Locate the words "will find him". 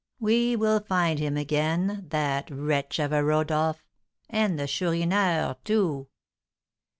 0.55-1.37